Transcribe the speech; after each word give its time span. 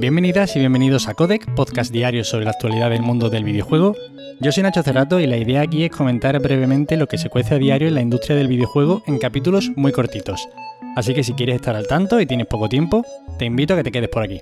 Bienvenidas 0.00 0.56
y 0.56 0.60
bienvenidos 0.60 1.08
a 1.08 1.14
Codec, 1.14 1.54
podcast 1.54 1.92
diario 1.92 2.24
sobre 2.24 2.46
la 2.46 2.52
actualidad 2.52 2.88
del 2.88 3.02
mundo 3.02 3.28
del 3.28 3.44
videojuego. 3.44 3.94
Yo 4.40 4.50
soy 4.50 4.62
Nacho 4.62 4.82
Cerrato 4.82 5.20
y 5.20 5.26
la 5.26 5.36
idea 5.36 5.60
aquí 5.60 5.84
es 5.84 5.90
comentar 5.90 6.40
brevemente 6.40 6.96
lo 6.96 7.06
que 7.06 7.18
se 7.18 7.28
cuece 7.28 7.56
a 7.56 7.58
diario 7.58 7.86
en 7.86 7.96
la 7.96 8.00
industria 8.00 8.34
del 8.34 8.48
videojuego 8.48 9.02
en 9.06 9.18
capítulos 9.18 9.70
muy 9.76 9.92
cortitos. 9.92 10.48
Así 10.96 11.12
que 11.12 11.22
si 11.22 11.34
quieres 11.34 11.56
estar 11.56 11.76
al 11.76 11.86
tanto 11.86 12.18
y 12.18 12.24
tienes 12.24 12.46
poco 12.46 12.70
tiempo, 12.70 13.04
te 13.38 13.44
invito 13.44 13.74
a 13.74 13.76
que 13.76 13.82
te 13.82 13.92
quedes 13.92 14.08
por 14.08 14.22
aquí. 14.22 14.40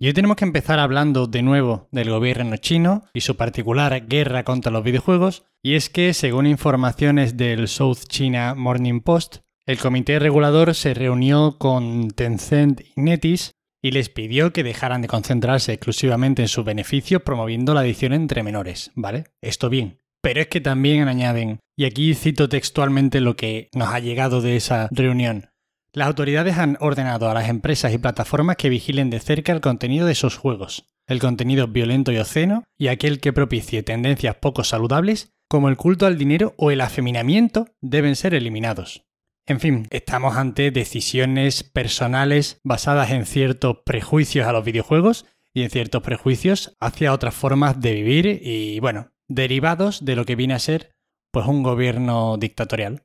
Y 0.00 0.08
hoy 0.08 0.14
tenemos 0.14 0.36
que 0.36 0.46
empezar 0.46 0.80
hablando 0.80 1.28
de 1.28 1.42
nuevo 1.42 1.86
del 1.92 2.10
gobierno 2.10 2.56
chino 2.56 3.04
y 3.14 3.20
su 3.20 3.36
particular 3.36 4.08
guerra 4.08 4.42
contra 4.42 4.72
los 4.72 4.82
videojuegos, 4.82 5.44
y 5.62 5.76
es 5.76 5.90
que 5.90 6.12
según 6.12 6.48
informaciones 6.48 7.36
del 7.36 7.68
South 7.68 7.98
China 8.08 8.56
Morning 8.56 9.00
Post, 9.00 9.42
el 9.66 9.78
comité 9.78 10.18
regulador 10.18 10.74
se 10.74 10.92
reunió 10.92 11.56
con 11.56 12.10
Tencent 12.10 12.80
y 12.96 13.00
Netis 13.00 13.52
y 13.82 13.92
les 13.92 14.08
pidió 14.08 14.52
que 14.52 14.62
dejaran 14.62 15.02
de 15.02 15.08
concentrarse 15.08 15.72
exclusivamente 15.72 16.42
en 16.42 16.48
sus 16.48 16.64
beneficios 16.64 17.22
promoviendo 17.22 17.74
la 17.74 17.84
edición 17.84 18.12
entre 18.12 18.42
menores, 18.42 18.90
¿vale? 18.94 19.24
Esto 19.40 19.68
bien. 19.68 20.00
Pero 20.22 20.40
es 20.40 20.48
que 20.48 20.60
también 20.60 21.08
añaden, 21.08 21.60
y 21.76 21.84
aquí 21.86 22.14
cito 22.14 22.48
textualmente 22.48 23.20
lo 23.20 23.36
que 23.36 23.70
nos 23.74 23.88
ha 23.88 24.00
llegado 24.00 24.42
de 24.42 24.56
esa 24.56 24.88
reunión, 24.90 25.50
las 25.92 26.06
autoridades 26.06 26.56
han 26.56 26.76
ordenado 26.78 27.28
a 27.28 27.34
las 27.34 27.48
empresas 27.48 27.92
y 27.92 27.98
plataformas 27.98 28.56
que 28.56 28.68
vigilen 28.68 29.10
de 29.10 29.18
cerca 29.18 29.52
el 29.52 29.60
contenido 29.60 30.06
de 30.06 30.12
esos 30.12 30.36
juegos, 30.36 30.86
el 31.08 31.18
contenido 31.18 31.66
violento 31.66 32.12
y 32.12 32.18
obsceno 32.18 32.62
y 32.78 32.88
aquel 32.88 33.18
que 33.18 33.32
propicie 33.32 33.82
tendencias 33.82 34.36
poco 34.36 34.62
saludables, 34.62 35.32
como 35.48 35.68
el 35.68 35.76
culto 35.76 36.06
al 36.06 36.16
dinero 36.16 36.54
o 36.58 36.70
el 36.70 36.80
afeminamiento, 36.80 37.66
deben 37.80 38.14
ser 38.14 38.34
eliminados. 38.34 39.09
En 39.50 39.58
fin, 39.58 39.88
estamos 39.90 40.36
ante 40.36 40.70
decisiones 40.70 41.64
personales 41.64 42.60
basadas 42.62 43.10
en 43.10 43.26
ciertos 43.26 43.78
prejuicios 43.84 44.46
a 44.46 44.52
los 44.52 44.64
videojuegos 44.64 45.26
y 45.52 45.62
en 45.64 45.70
ciertos 45.70 46.04
prejuicios 46.04 46.76
hacia 46.78 47.12
otras 47.12 47.34
formas 47.34 47.80
de 47.80 47.94
vivir 47.94 48.26
y, 48.44 48.78
bueno, 48.78 49.10
derivados 49.26 50.04
de 50.04 50.14
lo 50.14 50.24
que 50.24 50.36
viene 50.36 50.54
a 50.54 50.60
ser 50.60 50.92
pues 51.32 51.48
un 51.48 51.64
gobierno 51.64 52.36
dictatorial. 52.36 53.02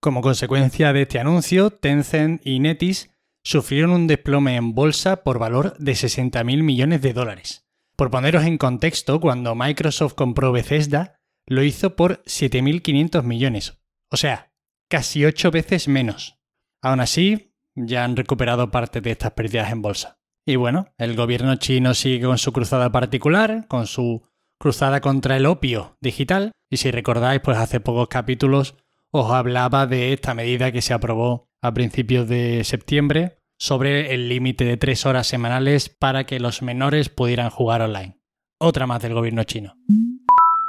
Como 0.00 0.20
consecuencia 0.20 0.92
de 0.92 1.02
este 1.02 1.18
anuncio, 1.18 1.70
Tencent 1.70 2.46
y 2.46 2.60
Netis 2.60 3.10
sufrieron 3.42 3.90
un 3.90 4.06
desplome 4.06 4.54
en 4.54 4.76
bolsa 4.76 5.24
por 5.24 5.40
valor 5.40 5.76
de 5.78 5.94
60.000 5.94 6.62
millones 6.62 7.02
de 7.02 7.12
dólares. 7.12 7.66
Por 7.96 8.12
poneros 8.12 8.44
en 8.44 8.56
contexto, 8.56 9.18
cuando 9.18 9.56
Microsoft 9.56 10.14
compró 10.14 10.52
Bethesda, 10.52 11.18
lo 11.48 11.64
hizo 11.64 11.96
por 11.96 12.22
7.500 12.22 13.24
millones, 13.24 13.80
o 14.12 14.16
sea, 14.16 14.47
casi 14.88 15.24
8 15.24 15.50
veces 15.50 15.88
menos. 15.88 16.38
Aún 16.82 17.00
así, 17.00 17.54
ya 17.74 18.04
han 18.04 18.16
recuperado 18.16 18.70
parte 18.70 19.00
de 19.00 19.10
estas 19.10 19.32
pérdidas 19.32 19.70
en 19.72 19.82
bolsa. 19.82 20.18
Y 20.46 20.56
bueno, 20.56 20.86
el 20.98 21.14
gobierno 21.14 21.56
chino 21.56 21.94
sigue 21.94 22.26
con 22.26 22.38
su 22.38 22.52
cruzada 22.52 22.90
particular, 22.90 23.66
con 23.68 23.86
su 23.86 24.22
cruzada 24.58 25.00
contra 25.00 25.36
el 25.36 25.46
opio 25.46 25.96
digital, 26.00 26.52
y 26.70 26.78
si 26.78 26.90
recordáis, 26.90 27.40
pues 27.40 27.58
hace 27.58 27.80
pocos 27.80 28.08
capítulos 28.08 28.76
os 29.10 29.30
hablaba 29.30 29.86
de 29.86 30.12
esta 30.12 30.34
medida 30.34 30.72
que 30.72 30.82
se 30.82 30.94
aprobó 30.94 31.48
a 31.62 31.72
principios 31.72 32.28
de 32.28 32.64
septiembre 32.64 33.38
sobre 33.58 34.14
el 34.14 34.28
límite 34.28 34.64
de 34.64 34.76
tres 34.76 35.06
horas 35.06 35.26
semanales 35.26 35.88
para 35.88 36.24
que 36.24 36.40
los 36.40 36.62
menores 36.62 37.08
pudieran 37.08 37.50
jugar 37.50 37.82
online. 37.82 38.18
Otra 38.60 38.86
más 38.86 39.02
del 39.02 39.14
gobierno 39.14 39.44
chino. 39.44 39.74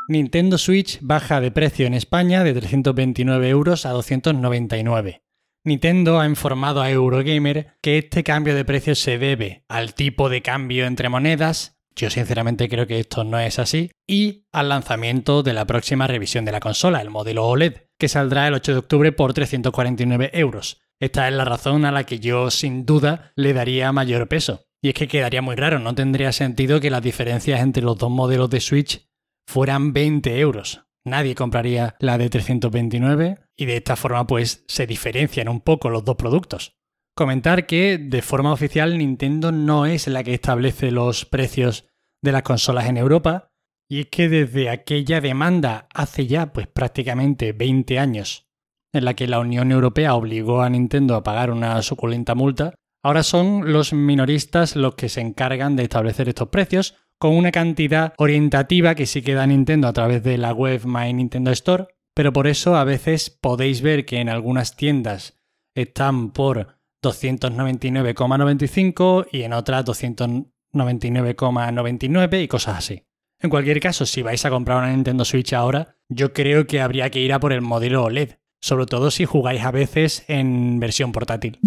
Nintendo 0.10 0.58
Switch 0.58 0.98
baja 1.02 1.40
de 1.40 1.52
precio 1.52 1.86
en 1.86 1.94
España 1.94 2.44
de 2.44 2.56
329 2.56 3.48
euros 3.48 3.86
a 3.86 3.92
299. 3.92 5.22
Nintendo 5.64 6.20
ha 6.20 6.26
informado 6.26 6.82
a 6.82 6.90
Eurogamer 6.90 7.76
que 7.80 8.00
este 8.00 8.24
cambio 8.24 8.56
de 8.56 8.66
precio 8.66 8.96
se 8.96 9.20
debe 9.20 9.66
al 9.70 9.94
tipo 9.94 10.28
de 10.30 10.42
cambio 10.42 10.88
entre 10.88 11.10
monedas, 11.10 11.78
yo 11.96 12.10
sinceramente 12.10 12.68
creo 12.68 12.88
que 12.88 13.00
esto 13.00 13.24
no 13.24 13.40
es 13.40 13.60
así, 13.60 13.92
y 14.08 14.48
al 14.52 14.70
lanzamiento 14.70 15.44
de 15.44 15.54
la 15.54 15.66
próxima 15.66 16.08
revisión 16.08 16.44
de 16.44 16.54
la 16.54 16.60
consola, 16.60 17.02
el 17.02 17.12
modelo 17.12 17.46
OLED, 17.46 17.84
que 18.00 18.08
saldrá 18.08 18.48
el 18.48 18.56
8 18.56 18.72
de 18.72 18.80
octubre 18.80 19.12
por 19.12 19.34
349 19.34 20.32
euros. 20.34 20.82
Esta 21.00 21.28
es 21.28 21.36
la 21.36 21.46
razón 21.46 21.86
a 21.86 21.92
la 21.92 22.06
que 22.06 22.20
yo 22.20 22.50
sin 22.50 22.84
duda 22.84 23.32
le 23.36 23.54
daría 23.54 23.92
mayor 23.92 24.28
peso. 24.28 24.66
Y 24.82 24.88
es 24.88 24.96
que 24.96 25.08
quedaría 25.08 25.44
muy 25.44 25.56
raro, 25.56 25.78
no 25.78 25.94
tendría 25.94 26.32
sentido 26.32 26.80
que 26.80 26.90
las 26.90 27.04
diferencias 27.04 27.60
entre 27.60 27.84
los 27.84 27.98
dos 27.98 28.10
modelos 28.10 28.50
de 28.50 28.62
Switch 28.62 29.09
fueran 29.50 29.94
20 29.94 30.40
euros. 30.40 30.86
Nadie 31.04 31.34
compraría 31.34 31.96
la 32.00 32.20
de 32.20 32.30
329 32.30 33.40
y 33.58 33.66
de 33.66 33.78
esta 33.78 33.96
forma 33.96 34.28
pues 34.28 34.64
se 34.68 34.86
diferencian 34.86 35.50
un 35.50 35.62
poco 35.62 35.90
los 35.90 36.06
dos 36.06 36.18
productos. 36.18 36.78
Comentar 37.16 37.66
que 37.66 37.98
de 37.98 38.22
forma 38.22 38.54
oficial 38.54 38.96
Nintendo 39.00 39.52
no 39.52 39.88
es 39.88 40.08
la 40.08 40.24
que 40.24 40.36
establece 40.36 40.92
los 40.92 41.26
precios 41.26 41.88
de 42.22 42.32
las 42.32 42.44
consolas 42.44 42.88
en 42.88 42.98
Europa, 42.98 43.48
y 43.90 44.02
es 44.02 44.08
que 44.10 44.30
desde 44.30 44.70
aquella 44.70 45.20
demanda 45.20 45.88
hace 45.96 46.28
ya 46.28 46.54
pues 46.54 46.68
prácticamente 46.68 47.52
20 47.52 47.98
años 47.98 48.48
en 48.94 49.04
la 49.04 49.16
que 49.16 49.26
la 49.26 49.40
Unión 49.40 49.72
Europea 49.72 50.14
obligó 50.14 50.62
a 50.62 50.70
Nintendo 50.70 51.16
a 51.16 51.24
pagar 51.24 51.50
una 51.50 51.82
suculenta 51.82 52.36
multa, 52.36 52.76
ahora 53.04 53.24
son 53.24 53.74
los 53.74 53.94
minoristas 53.94 54.76
los 54.76 54.94
que 54.94 55.10
se 55.10 55.22
encargan 55.22 55.76
de 55.76 55.84
establecer 55.84 56.30
estos 56.30 56.50
precios 56.50 56.96
con 57.20 57.36
una 57.36 57.52
cantidad 57.52 58.16
orientativa 58.18 58.96
que 58.96 59.06
sí 59.06 59.22
que 59.22 59.36
da 59.36 59.46
Nintendo 59.46 59.90
a 59.90 59.94
través 59.94 60.24
de 60.24 60.38
la 60.38 60.54
web 60.54 60.86
My 60.86 61.12
Nintendo 61.14 61.52
Store, 61.52 61.88
pero 62.16 62.32
por 62.34 62.48
eso 62.48 62.78
a 62.78 62.86
veces 62.86 63.30
podéis 63.30 63.82
ver 63.82 64.06
que 64.06 64.20
en 64.20 64.30
algunas 64.30 64.78
tiendas 64.78 65.38
están 65.76 66.32
por 66.32 66.80
299,95 67.04 69.28
y 69.32 69.44
en 69.44 69.54
otras 69.54 69.86
299,99 69.86 72.44
y 72.44 72.48
cosas 72.48 72.78
así. 72.78 73.04
En 73.42 73.50
cualquier 73.50 73.80
caso, 73.80 74.06
si 74.06 74.22
vais 74.22 74.44
a 74.46 74.50
comprar 74.50 74.80
una 74.80 74.92
Nintendo 74.92 75.24
Switch 75.26 75.54
ahora, 75.54 75.96
yo 76.10 76.34
creo 76.34 76.68
que 76.68 76.82
habría 76.82 77.10
que 77.10 77.22
ir 77.22 77.32
a 77.34 77.40
por 77.40 77.54
el 77.54 77.62
modelo 77.62 78.04
OLED, 78.04 78.32
sobre 78.62 78.86
todo 78.86 79.10
si 79.12 79.24
jugáis 79.26 79.64
a 79.64 79.72
veces 79.72 80.26
en 80.28 80.80
versión 80.80 81.12
portátil. 81.12 81.60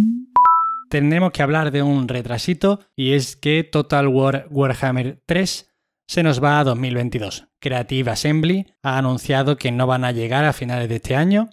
Tendremos 0.93 1.33
que 1.33 1.43
hablar 1.43 1.71
de 1.71 1.83
un 1.83 2.07
retrasito 2.07 2.81
y 2.95 3.15
es 3.15 3.35
que 3.35 3.65
Total 3.65 4.09
War 4.09 4.47
Warhammer 4.51 5.23
3 5.25 5.71
se 6.07 6.23
nos 6.23 6.45
va 6.45 6.61
a 6.61 6.65
2022. 6.65 7.49
Creative 7.61 8.11
Assembly 8.11 8.67
ha 8.83 8.99
anunciado 8.99 9.57
que 9.57 9.73
no 9.73 9.87
van 9.87 10.05
a 10.05 10.13
llegar 10.13 10.45
a 10.45 10.53
finales 10.53 10.91
de 10.91 10.97
este 10.97 11.17
año, 11.17 11.49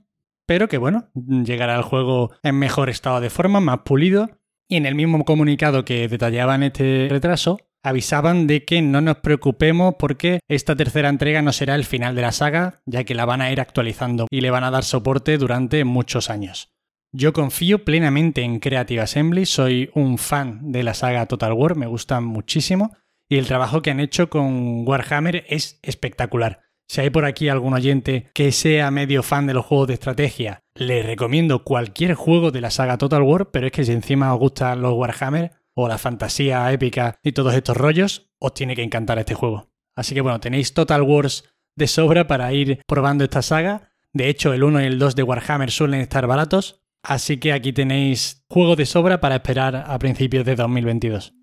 pero 0.45 0.67
que 0.67 0.77
bueno, 0.77 1.07
llegará 1.15 1.77
el 1.77 1.83
juego 1.83 2.31
en 2.43 2.59
mejor 2.59 2.89
estado 2.89 3.21
de 3.21 3.29
forma, 3.29 3.61
más 3.61 3.79
pulido, 3.85 4.29
y 4.67 4.75
en 4.75 4.85
el 4.85 4.95
mismo 4.95 5.23
comunicado 5.23 5.85
que 5.85 6.09
detallaban 6.09 6.61
este 6.61 7.07
retraso, 7.09 7.61
avisaban 7.81 8.45
de 8.45 8.65
que 8.65 8.81
no 8.81 8.99
nos 8.99 9.19
preocupemos 9.19 9.95
porque 9.97 10.41
esta 10.49 10.75
tercera 10.75 11.07
entrega 11.07 11.41
no 11.41 11.53
será 11.53 11.75
el 11.75 11.85
final 11.85 12.13
de 12.13 12.23
la 12.23 12.33
saga, 12.33 12.81
ya 12.85 13.05
que 13.05 13.15
la 13.15 13.23
van 13.23 13.39
a 13.39 13.53
ir 13.53 13.61
actualizando 13.61 14.27
y 14.29 14.41
le 14.41 14.51
van 14.51 14.65
a 14.65 14.71
dar 14.71 14.83
soporte 14.83 15.37
durante 15.37 15.85
muchos 15.85 16.29
años. 16.29 16.73
Yo 17.11 17.33
confío 17.33 17.85
plenamente 17.85 18.43
en 18.43 18.59
Creative 18.59 19.01
Assembly, 19.01 19.45
soy 19.47 19.89
un 19.95 20.19
fan 20.19 20.71
de 20.71 20.83
la 20.83 20.93
saga 20.93 21.25
Total 21.25 21.53
War, 21.53 21.75
me 21.75 21.87
gusta 21.87 22.21
muchísimo 22.21 22.95
y 23.27 23.37
el 23.37 23.47
trabajo 23.47 23.81
que 23.81 23.89
han 23.89 23.99
hecho 23.99 24.29
con 24.29 24.87
Warhammer 24.87 25.43
es 25.49 25.79
espectacular. 25.81 26.61
Si 26.87 27.01
hay 27.01 27.09
por 27.09 27.25
aquí 27.25 27.49
algún 27.49 27.73
oyente 27.73 28.29
que 28.33 28.51
sea 28.51 28.91
medio 28.91 29.23
fan 29.23 29.47
de 29.47 29.55
los 29.55 29.65
juegos 29.65 29.87
de 29.87 29.95
estrategia, 29.95 30.59
le 30.75 31.01
recomiendo 31.01 31.63
cualquier 31.63 32.13
juego 32.13 32.51
de 32.51 32.61
la 32.61 32.69
saga 32.69 32.97
Total 32.97 33.23
War, 33.23 33.49
pero 33.49 33.67
es 33.67 33.71
que 33.71 33.85
si 33.85 33.91
encima 33.91 34.33
os 34.33 34.39
gustan 34.39 34.81
los 34.81 34.93
Warhammer, 34.93 35.51
o 35.75 35.87
la 35.87 35.97
fantasía 35.97 36.71
épica 36.71 37.19
y 37.23 37.31
todos 37.31 37.53
estos 37.53 37.77
rollos, 37.77 38.31
os 38.37 38.53
tiene 38.53 38.75
que 38.75 38.83
encantar 38.83 39.17
este 39.17 39.33
juego. 39.33 39.71
Así 39.95 40.13
que 40.13 40.21
bueno, 40.21 40.39
tenéis 40.39 40.73
Total 40.73 41.01
Wars 41.01 41.45
de 41.75 41.87
sobra 41.87 42.27
para 42.27 42.51
ir 42.53 42.81
probando 42.85 43.23
esta 43.23 43.41
saga. 43.41 43.93
De 44.11 44.27
hecho, 44.27 44.53
el 44.53 44.63
1 44.63 44.81
y 44.81 44.85
el 44.85 44.99
2 44.99 45.15
de 45.15 45.23
Warhammer 45.23 45.71
suelen 45.71 46.01
estar 46.01 46.27
baratos, 46.27 46.78
así 47.03 47.37
que 47.37 47.53
aquí 47.53 47.73
tenéis 47.73 48.43
juego 48.49 48.75
de 48.75 48.85
sobra 48.85 49.19
para 49.19 49.35
esperar 49.35 49.75
a 49.75 49.99
principios 49.99 50.45
de 50.45 50.55
2022. 50.55 51.33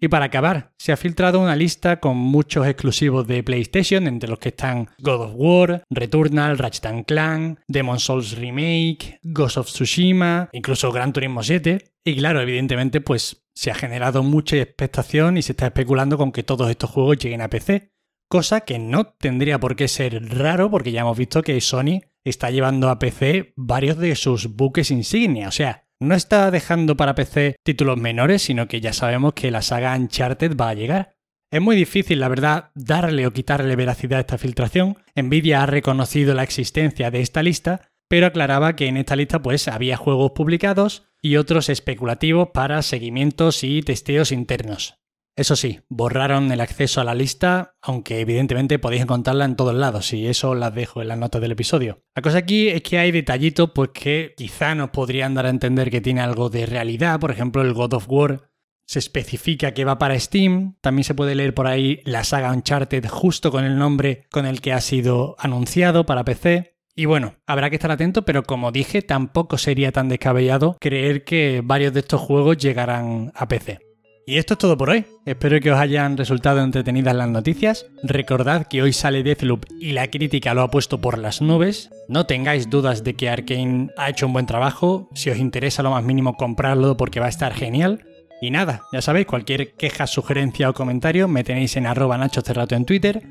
Y 0.00 0.08
para 0.08 0.26
acabar, 0.26 0.72
se 0.78 0.92
ha 0.92 0.96
filtrado 0.96 1.40
una 1.40 1.56
lista 1.56 1.98
con 1.98 2.16
muchos 2.16 2.66
exclusivos 2.66 3.26
de 3.26 3.42
PlayStation, 3.42 4.06
entre 4.06 4.28
los 4.28 4.38
que 4.38 4.50
están 4.50 4.88
God 5.00 5.22
of 5.22 5.32
War, 5.34 5.82
Returnal, 5.90 6.56
Ratchet 6.56 7.04
Clank, 7.04 7.58
Demon 7.66 7.98
Souls 7.98 8.36
Remake, 8.36 9.18
Ghost 9.24 9.56
of 9.56 9.66
Tsushima, 9.66 10.50
incluso 10.52 10.92
Gran 10.92 11.12
Turismo 11.12 11.42
7. 11.42 11.84
Y 12.04 12.16
claro, 12.16 12.40
evidentemente, 12.40 13.00
pues 13.00 13.44
se 13.54 13.72
ha 13.72 13.74
generado 13.74 14.22
mucha 14.22 14.56
expectación 14.56 15.36
y 15.36 15.42
se 15.42 15.52
está 15.52 15.66
especulando 15.66 16.16
con 16.16 16.30
que 16.30 16.44
todos 16.44 16.70
estos 16.70 16.90
juegos 16.90 17.18
lleguen 17.18 17.42
a 17.42 17.50
PC. 17.50 17.90
Cosa 18.28 18.60
que 18.60 18.78
no 18.78 19.06
tendría 19.06 19.58
por 19.58 19.74
qué 19.74 19.88
ser 19.88 20.22
raro, 20.28 20.70
porque 20.70 20.92
ya 20.92 21.00
hemos 21.00 21.18
visto 21.18 21.42
que 21.42 21.60
Sony 21.60 22.02
está 22.24 22.50
llevando 22.50 22.90
a 22.90 22.98
PC 22.98 23.52
varios 23.56 23.98
de 23.98 24.14
sus 24.16 24.54
buques 24.56 24.90
insignia. 24.90 25.48
O 25.48 25.52
sea, 25.52 25.84
no 26.00 26.14
está 26.14 26.50
dejando 26.50 26.96
para 26.96 27.14
PC 27.14 27.56
títulos 27.64 27.98
menores, 27.98 28.42
sino 28.42 28.68
que 28.68 28.80
ya 28.80 28.92
sabemos 28.92 29.34
que 29.34 29.50
la 29.50 29.62
saga 29.62 29.96
Uncharted 29.96 30.56
va 30.56 30.70
a 30.70 30.74
llegar. 30.74 31.16
Es 31.50 31.60
muy 31.60 31.76
difícil, 31.76 32.20
la 32.20 32.28
verdad, 32.28 32.70
darle 32.74 33.26
o 33.26 33.32
quitarle 33.32 33.74
veracidad 33.74 34.18
a 34.18 34.20
esta 34.20 34.38
filtración. 34.38 34.98
Nvidia 35.16 35.62
ha 35.62 35.66
reconocido 35.66 36.34
la 36.34 36.42
existencia 36.42 37.10
de 37.10 37.20
esta 37.20 37.42
lista, 37.42 37.88
pero 38.08 38.26
aclaraba 38.26 38.76
que 38.76 38.86
en 38.86 38.96
esta 38.96 39.16
lista 39.16 39.40
pues 39.42 39.66
había 39.66 39.96
juegos 39.96 40.32
publicados 40.32 41.08
y 41.22 41.36
otros 41.36 41.68
especulativos 41.68 42.50
para 42.52 42.82
seguimientos 42.82 43.64
y 43.64 43.82
testeos 43.82 44.30
internos. 44.30 44.98
Eso 45.38 45.54
sí, 45.54 45.78
borraron 45.88 46.50
el 46.50 46.60
acceso 46.60 47.00
a 47.00 47.04
la 47.04 47.14
lista, 47.14 47.76
aunque 47.80 48.18
evidentemente 48.18 48.80
podéis 48.80 49.02
encontrarla 49.02 49.44
en 49.44 49.54
todos 49.54 49.72
lados, 49.72 50.12
y 50.12 50.26
eso 50.26 50.56
las 50.56 50.74
dejo 50.74 51.00
en 51.00 51.06
las 51.06 51.16
notas 51.16 51.40
del 51.40 51.52
episodio. 51.52 52.02
La 52.16 52.22
cosa 52.22 52.38
aquí 52.38 52.66
es 52.66 52.82
que 52.82 52.98
hay 52.98 53.12
detallitos 53.12 53.70
pues 53.72 53.90
que 53.94 54.34
quizá 54.36 54.74
nos 54.74 54.90
podrían 54.90 55.34
dar 55.34 55.46
a 55.46 55.50
entender 55.50 55.92
que 55.92 56.00
tiene 56.00 56.22
algo 56.22 56.50
de 56.50 56.66
realidad, 56.66 57.20
por 57.20 57.30
ejemplo 57.30 57.62
el 57.62 57.72
God 57.72 57.94
of 57.94 58.06
War 58.08 58.50
se 58.84 58.98
especifica 58.98 59.74
que 59.74 59.84
va 59.84 59.96
para 59.98 60.18
Steam, 60.18 60.74
también 60.80 61.04
se 61.04 61.14
puede 61.14 61.36
leer 61.36 61.54
por 61.54 61.68
ahí 61.68 62.00
la 62.04 62.24
saga 62.24 62.50
Uncharted 62.50 63.06
justo 63.06 63.52
con 63.52 63.64
el 63.64 63.78
nombre 63.78 64.26
con 64.32 64.44
el 64.44 64.60
que 64.60 64.72
ha 64.72 64.80
sido 64.80 65.36
anunciado 65.38 66.04
para 66.04 66.24
PC. 66.24 66.74
Y 66.96 67.04
bueno, 67.04 67.36
habrá 67.46 67.70
que 67.70 67.76
estar 67.76 67.92
atento, 67.92 68.24
pero 68.24 68.42
como 68.42 68.72
dije, 68.72 69.02
tampoco 69.02 69.56
sería 69.56 69.92
tan 69.92 70.08
descabellado 70.08 70.76
creer 70.80 71.22
que 71.22 71.60
varios 71.62 71.92
de 71.92 72.00
estos 72.00 72.20
juegos 72.20 72.56
llegarán 72.56 73.30
a 73.36 73.46
PC. 73.46 73.87
Y 74.28 74.36
esto 74.36 74.52
es 74.52 74.58
todo 74.58 74.76
por 74.76 74.90
hoy. 74.90 75.06
Espero 75.24 75.58
que 75.58 75.72
os 75.72 75.78
hayan 75.78 76.18
resultado 76.18 76.60
entretenidas 76.60 77.16
las 77.16 77.30
noticias. 77.30 77.86
Recordad 78.02 78.66
que 78.66 78.82
hoy 78.82 78.92
sale 78.92 79.22
Deathloop 79.22 79.64
y 79.80 79.92
la 79.92 80.08
crítica 80.08 80.52
lo 80.52 80.60
ha 80.60 80.70
puesto 80.70 81.00
por 81.00 81.16
las 81.16 81.40
nubes. 81.40 81.88
No 82.08 82.26
tengáis 82.26 82.68
dudas 82.68 83.04
de 83.04 83.14
que 83.14 83.30
Arkane 83.30 83.88
ha 83.96 84.10
hecho 84.10 84.26
un 84.26 84.34
buen 84.34 84.44
trabajo. 84.44 85.08
Si 85.14 85.30
os 85.30 85.38
interesa 85.38 85.82
lo 85.82 85.92
más 85.92 86.04
mínimo 86.04 86.36
comprarlo 86.36 86.98
porque 86.98 87.20
va 87.20 87.24
a 87.24 87.30
estar 87.30 87.54
genial. 87.54 88.04
Y 88.42 88.50
nada, 88.50 88.82
ya 88.92 89.00
sabéis, 89.00 89.26
cualquier 89.26 89.72
queja, 89.72 90.06
sugerencia 90.06 90.68
o 90.68 90.74
comentario 90.74 91.26
me 91.26 91.42
tenéis 91.42 91.78
en 91.78 91.86
arroba 91.86 92.18
Nacho 92.18 92.42
Cerrato 92.42 92.74
en 92.74 92.84
Twitter. 92.84 93.22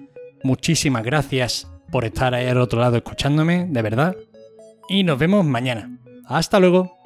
Muchísimas 0.41 1.03
gracias 1.03 1.71
por 1.91 2.05
estar 2.05 2.33
ahí 2.33 2.47
al 2.47 2.57
otro 2.57 2.81
lado 2.81 2.97
escuchándome, 2.97 3.67
de 3.69 3.81
verdad. 3.83 4.15
Y 4.89 5.03
nos 5.03 5.19
vemos 5.19 5.45
mañana. 5.45 5.95
Hasta 6.25 6.59
luego. 6.59 6.97